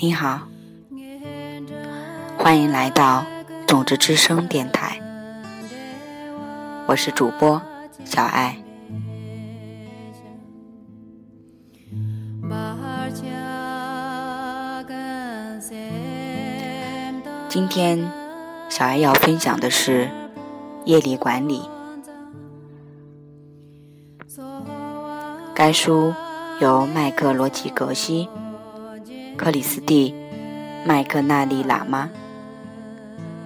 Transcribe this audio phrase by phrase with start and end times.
[0.00, 0.46] 你好，
[2.38, 3.24] 欢迎来到
[3.66, 5.00] 种子之声电台，
[6.86, 7.60] 我是主播
[8.04, 8.56] 小爱。
[17.48, 18.10] 今天，
[18.72, 20.08] 小爱要分享的是
[20.86, 21.60] 业力管理。
[25.54, 26.14] 该书
[26.58, 28.30] 由麦克罗吉格西、
[29.36, 30.14] 克里斯蒂、
[30.86, 32.08] 麦克纳利喇嘛、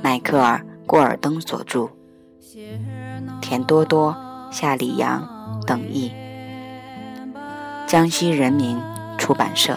[0.00, 1.90] 迈克尔郭尔登所著，
[3.42, 4.14] 田多多、
[4.52, 6.12] 夏里阳等译，
[7.88, 8.80] 江西人民
[9.18, 9.76] 出版社。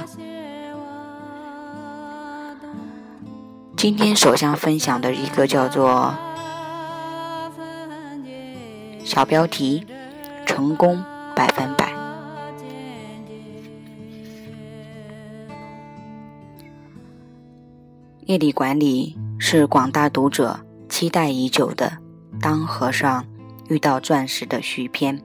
[3.80, 6.13] 今天首先分享的一个叫做
[9.05, 9.85] 小标题：
[10.45, 11.02] 成功
[11.33, 11.89] 百分百。
[18.25, 21.94] 业力管理是广大读者期待已久的
[22.41, 23.25] 《当和尚
[23.69, 25.17] 遇到钻石》的续篇。《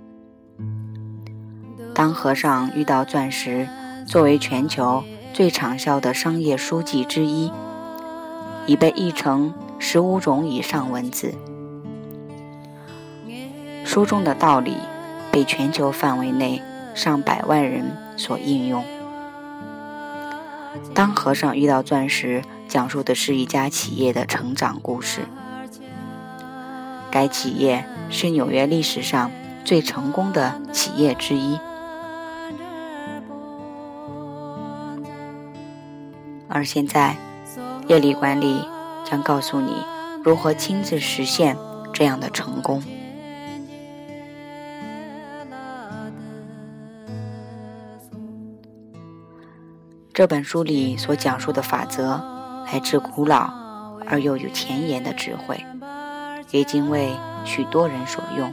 [1.93, 3.67] 当和尚遇到钻石》
[4.07, 7.51] 作为全球最畅销的商业书籍之一。
[8.67, 11.35] 已被译成十五种以上文字。
[13.85, 14.77] 书中的道理
[15.31, 16.63] 被全球范围内
[16.95, 18.83] 上百万人所应用。
[20.95, 25.21] 当和尚遇到钻石，讲述的是一家企业的成长故事。
[27.11, 29.31] 该企业是纽约历史上
[29.65, 31.59] 最成功的企业之一。
[36.49, 37.17] 而现在。
[37.87, 38.67] 业力管理
[39.05, 39.85] 将告诉你
[40.25, 41.57] 如何亲自实现
[41.93, 42.83] 这样的成功。
[50.15, 52.23] 这本书里所讲述的法则
[52.67, 53.53] 来自古老
[54.07, 55.63] 而又有前沿的智慧，
[56.51, 57.13] 也经为
[57.45, 58.53] 许多人所用。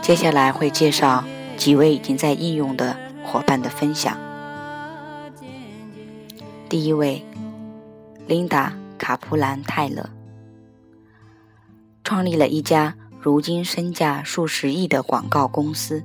[0.00, 1.22] 接下来会介绍。
[1.56, 4.16] 几位已经在应用的伙伴的分享。
[6.68, 7.24] 第一位，
[8.26, 10.08] 琳达·卡普兰泰勒，
[12.02, 16.02] 创立了一家如今身价数十亿的广告公司，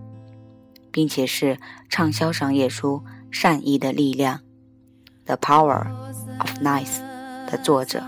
[0.92, 1.58] 并且是
[1.90, 4.38] 畅销商业书《善意的力量》
[5.26, 5.88] （The Power
[6.40, 7.00] of Nice）
[7.50, 8.04] 的作者。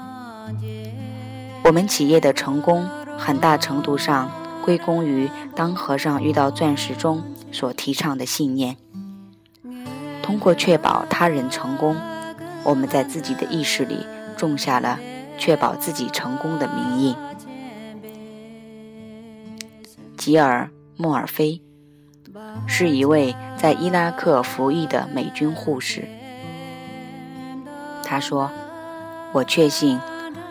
[1.64, 4.30] 我们企业的成功，很大程度上
[4.64, 7.24] 归功于《当和尚遇到钻石》中。
[7.52, 8.78] 所提倡的信念，
[10.22, 11.97] 通过确保他人成功，
[12.64, 14.06] 我们在自己的意识里
[14.38, 15.00] 种下了
[15.36, 17.16] 确保自己成功的名义。
[20.16, 21.59] 吉尔·莫尔菲
[22.68, 26.08] 是一位在伊拉克服役的美军护士。
[28.03, 28.52] 他说
[29.34, 30.00] ：“我确信，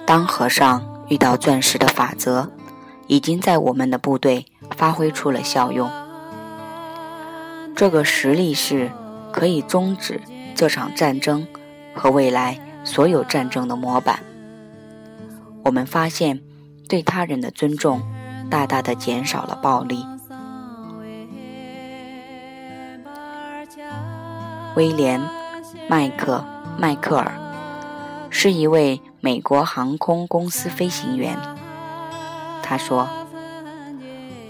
[0.05, 2.51] 当和尚遇到钻石的法则，
[3.09, 4.47] 已经在我们的部队
[4.77, 5.91] 发挥出了效用。”
[7.75, 8.91] 这个实力是
[9.33, 10.21] 可以终止
[10.55, 11.47] 这场战争
[11.95, 14.21] 和未来所有战争的模板。
[15.65, 16.41] 我们发现，
[16.89, 18.03] 对他人的尊重
[18.51, 20.05] 大大的减少了暴力。
[24.75, 25.21] 威廉·
[25.89, 26.45] 麦克
[26.79, 27.33] 迈克尔
[28.31, 31.37] 是一位美国航空公司飞行员。
[32.69, 33.09] 他说：“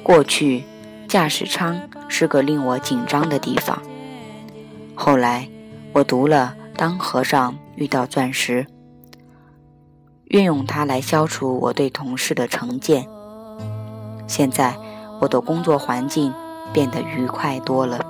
[0.02, 0.64] 过去。”
[1.08, 3.80] 驾驶舱是个令我紧张的地方。
[4.94, 5.48] 后来，
[5.94, 8.62] 我读了《当和尚遇到钻石》，
[10.24, 13.08] 运用它来消除我对同事的成见。
[14.26, 14.76] 现在，
[15.18, 16.30] 我的工作环境
[16.74, 18.04] 变得愉快多了。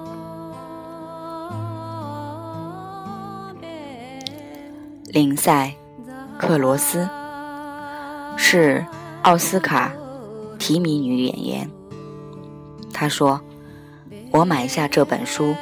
[5.05, 5.73] 林赛·
[6.37, 7.09] 克罗斯
[8.37, 8.85] 是
[9.23, 9.93] 奥斯卡
[10.59, 11.71] 提名女演员。
[12.93, 13.41] 她说
[14.33, 15.55] ：“我买下这本书，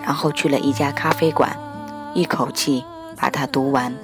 [0.00, 1.56] 然后去了一家咖啡馆，
[2.14, 2.84] 一口气
[3.16, 3.94] 把它读完。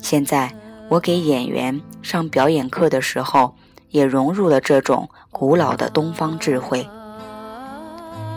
[0.00, 0.52] 现在
[0.88, 3.54] 我给演员上表演课的时候，
[3.90, 6.86] 也融入了这种古老的东方智慧。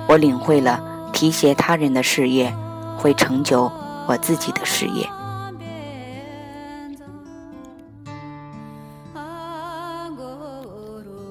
[0.07, 0.79] 我领会了
[1.11, 2.55] 提携他人的事业
[2.97, 3.71] 会成就
[4.05, 5.09] 我自己的事业。”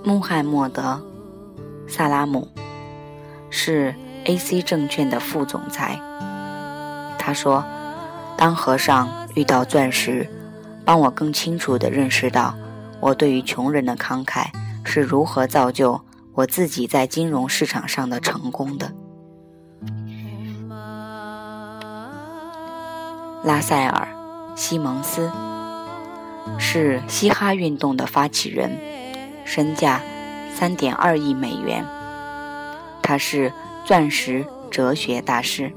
[0.05, 1.01] 穆罕默德。
[1.89, 2.47] 萨拉姆
[3.49, 5.99] 是 AC 证券的副总裁。
[7.19, 7.65] 他说
[8.37, 10.29] ：“当和尚遇到钻石，
[10.85, 12.55] 帮我更清楚地认识到，
[13.01, 14.45] 我对于穷人的慷慨
[14.85, 15.99] 是如何造就
[16.35, 18.93] 我自己在金融市场上的成功的。”
[23.43, 24.09] 拉塞尔·
[24.59, 25.31] 西蒙斯
[26.59, 28.71] 是嘻哈运动的发起人，
[29.55, 30.03] 身价
[30.53, 31.87] 三点二亿美元。
[33.01, 33.53] 他是
[33.85, 35.73] 钻石哲学大师。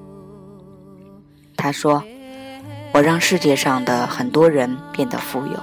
[1.55, 2.03] 他说
[2.91, 5.61] ：“我让世界上的很多人变得富有。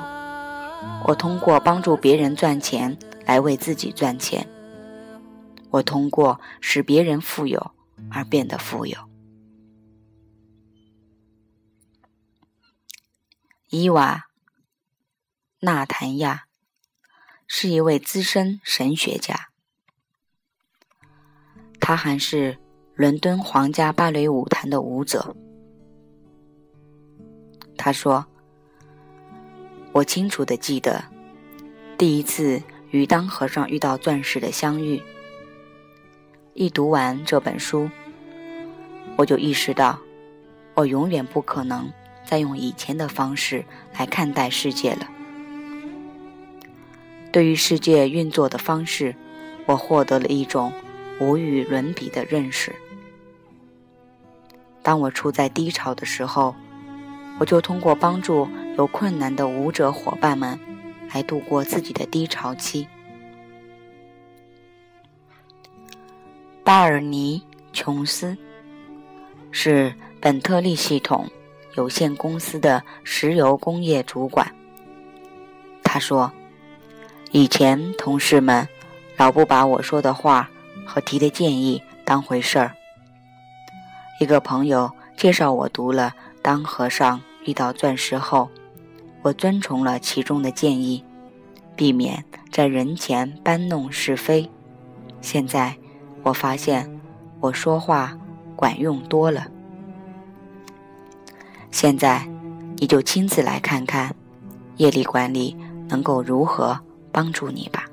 [1.05, 2.97] 我通过帮助别人赚钱
[3.27, 4.47] 来为自己赚钱。
[5.71, 7.73] 我通过使别人富有
[8.13, 8.97] 而变得富有。”
[13.71, 14.27] 伊瓦
[15.59, 16.45] 纳坦亚
[17.57, 19.51] 是一位资深神学家，
[21.79, 22.59] 他还是
[22.97, 25.37] 伦敦皇家芭蕾舞团的舞者。
[27.79, 28.27] 他说
[29.95, 31.05] ：“我清楚的记得，
[31.97, 32.61] 第一次
[32.91, 35.01] 与当和尚遇到钻石的相遇。
[36.55, 37.89] 一读完这本书，
[39.17, 39.97] 我就意识到，
[40.75, 41.89] 我永远不可能
[42.27, 43.65] 再用以前的方式
[43.97, 45.09] 来看待世界了。
[47.35, 49.13] 对于世界运作的方式，
[49.67, 50.73] 我获得了一种
[51.19, 52.73] 无与伦比的认识。
[54.85, 56.55] 当我处在低潮的时候。”
[57.41, 58.49] 我就通过帮助
[58.79, 60.57] 有困难的舞者伙伴们，
[61.13, 62.87] 来度过自己的低潮期。
[66.63, 67.43] 巴尔尼·
[67.73, 68.37] 琼斯
[69.51, 71.29] 是本特利系统
[71.75, 74.49] 有限公司的石油工业主管。
[75.83, 76.33] 他说
[77.37, 78.69] ：“以前同事们
[79.17, 80.49] 老不把我说的话
[80.87, 82.77] 和提的建议当回事儿。
[84.21, 88.49] 一个朋友介绍我读了。”当和尚遇到钻石后，
[89.23, 91.03] 我遵从了其中的建议，
[91.75, 94.49] 避免在人前搬弄是非。
[95.21, 95.75] 现在
[96.23, 97.01] 我发现
[97.41, 98.17] 我说话
[98.55, 99.49] 管用多了。
[101.73, 102.29] 现在
[102.77, 104.15] 你就亲自来看看，
[104.77, 105.57] 业力管理
[105.89, 106.79] 能够如何
[107.15, 107.89] 帮助你吧。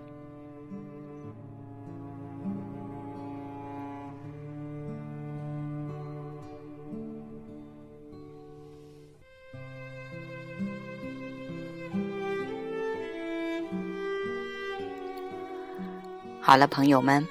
[16.42, 17.26] 好了，朋友们，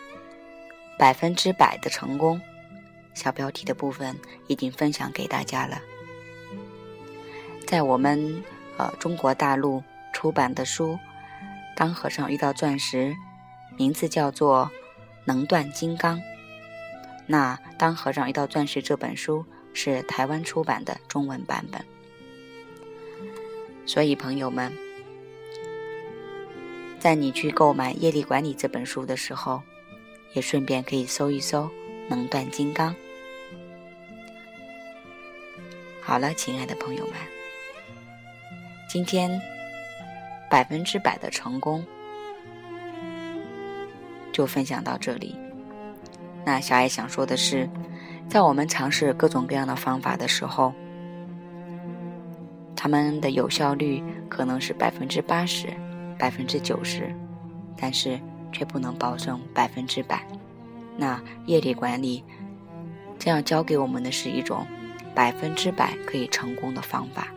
[0.97, 2.41] 百分之百的成功，
[3.15, 4.17] 小标题的部分
[4.47, 5.83] 已经分享给大家了。
[7.67, 8.43] 在我们
[8.79, 9.83] 呃中国大陆
[10.13, 10.93] 出版的书
[11.81, 13.07] 《当和尚遇到钻石》，
[13.79, 14.71] 名字叫做
[15.25, 16.19] 《能断金刚》。
[17.25, 21.83] 那《当和尚遇到钻石》这本书是台湾出版的中文版本，
[23.87, 24.71] 所以朋友们。
[26.99, 29.63] 在你去购买《业力管理》这本书的时候，
[30.35, 31.65] 也顺便可以搜一搜
[32.11, 32.95] 《能断金刚》。
[36.03, 37.15] 好了，亲爱的朋友们，
[38.87, 39.41] 今天
[40.51, 41.83] 百分之百的成功
[44.31, 45.35] 就分享到这里。
[46.45, 47.67] 那小爱想说的是，
[48.29, 50.75] 在我们尝试各种各样的方法的时候，
[52.77, 55.69] 他们的有效率可能是百分之八十。
[56.19, 57.11] 百分之九十，
[57.79, 58.21] 但是
[58.53, 60.23] 却不能保证百分之百。
[60.99, 62.23] 那业力管理
[63.19, 64.67] 这样教给我们的是一种
[65.15, 67.29] 百分之百可以成功的方法。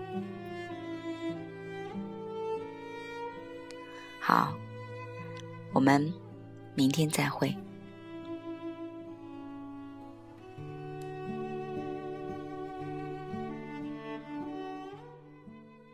[4.26, 4.54] 好，
[5.74, 6.14] 我们
[6.76, 7.54] 明天再会。